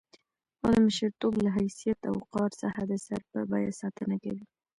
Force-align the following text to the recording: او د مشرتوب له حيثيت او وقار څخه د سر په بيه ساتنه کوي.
او 0.61 0.69
د 0.75 0.77
مشرتوب 0.87 1.33
له 1.45 1.49
حيثيت 1.57 1.99
او 2.09 2.13
وقار 2.21 2.51
څخه 2.61 2.81
د 2.89 2.93
سر 3.05 3.21
په 3.31 3.39
بيه 3.49 3.71
ساتنه 3.81 4.15
کوي. 4.23 4.43